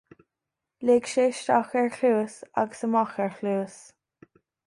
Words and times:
Lig 0.89 1.05
sé 1.11 1.25
isteach 1.33 1.73
ar 1.81 1.91
chluas 1.97 2.35
agus 2.61 2.81
amach 2.87 3.15
ar 3.27 3.31
chluas 3.37 3.77